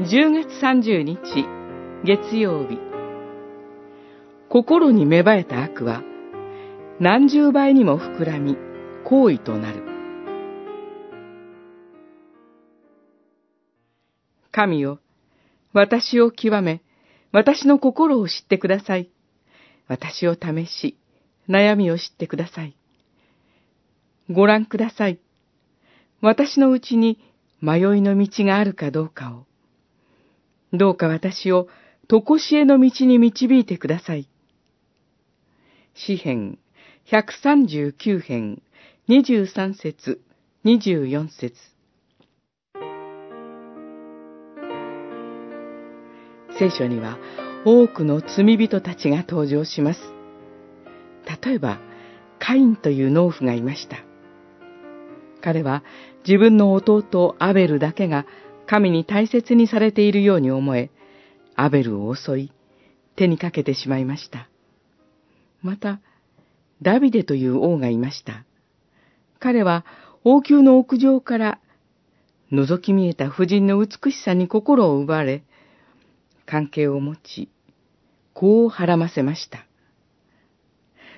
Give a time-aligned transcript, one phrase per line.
[0.00, 1.18] 10月30日
[2.04, 2.78] 月曜日。
[4.48, 6.04] 心に芽生えた悪は
[7.00, 8.56] 何十倍にも膨らみ
[9.04, 9.82] 行為となる。
[14.52, 15.00] 神よ
[15.72, 16.80] 私を極め
[17.32, 19.10] 私の心を知ってください。
[19.88, 20.96] 私を試し
[21.48, 22.76] 悩みを知ってください。
[24.30, 25.18] ご覧ください。
[26.20, 27.18] 私のうちに
[27.60, 29.48] 迷いの道があるかどうかを。
[30.72, 31.68] どうか私を
[32.08, 34.28] 常しえの道に導いてください。
[35.94, 36.58] 詩編
[37.06, 38.62] 139編
[39.08, 40.20] 23節
[40.64, 41.54] 24節
[46.58, 47.18] 聖書には
[47.64, 50.00] 多くの罪人たちが登場します。
[51.44, 51.78] 例えば、
[52.38, 53.98] カインという農夫がいました。
[55.40, 55.82] 彼は
[56.26, 58.26] 自分の弟アベルだけが
[58.68, 60.90] 神に大切にされているように思え、
[61.56, 62.52] アベルを襲い、
[63.16, 64.50] 手にかけてしまいました。
[65.62, 66.00] また、
[66.82, 68.44] ダビデという王がいました。
[69.38, 69.86] 彼は
[70.22, 71.58] 王宮の屋上から
[72.52, 75.44] 覗き見えた婦人の美しさに心を奪われ、
[76.44, 77.48] 関係を持ち、
[78.34, 79.66] こう孕ませました。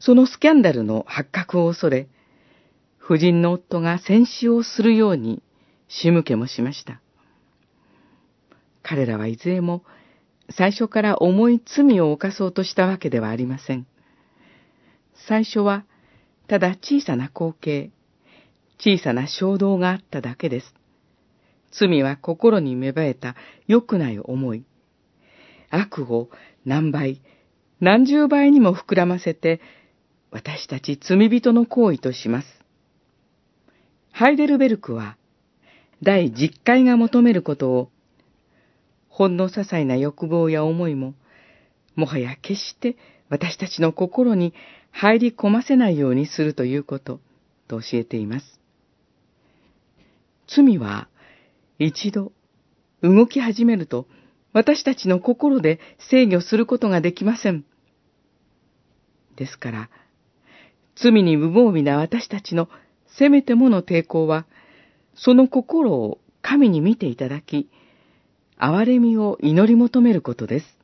[0.00, 2.08] そのスキャンダルの発覚を恐れ、
[3.00, 5.44] 夫人の夫が戦死をするように
[5.86, 7.00] 仕向けもしました。
[8.88, 9.82] 彼らはいずれも
[10.48, 13.84] 最初から重い罪を犯そうとしたわけではありません。
[15.26, 15.84] 最初は
[16.46, 17.90] ただ小さな光景、
[18.78, 20.72] 小さな衝動があっただけです。
[21.72, 23.34] 罪は心に芽生えた
[23.66, 24.64] 良くない思い。
[25.70, 26.30] 悪を
[26.64, 27.20] 何倍、
[27.80, 29.60] 何十倍にも膨らませて、
[30.30, 32.48] 私たち罪人の行為とします。
[34.12, 35.16] ハイデルベルクは、
[36.04, 37.90] 第十回が求めることを、
[39.16, 41.14] ほんの些細な欲望や思いも、
[41.94, 42.98] もはや決して
[43.30, 44.52] 私たちの心に
[44.90, 47.18] 入り込ませないようにするということ、
[47.66, 48.60] と教えています。
[50.46, 51.08] 罪は、
[51.78, 52.30] 一度、
[53.00, 54.06] 動き始めると、
[54.52, 57.64] 私たちの心で制御することができません。
[59.36, 59.88] ですから、
[60.94, 62.68] 罪に無防備な私たちの
[63.06, 64.44] せめてもの抵抗は、
[65.14, 67.70] その心を神に見ていただき、
[68.58, 70.75] 憐れみを祈り求めることです。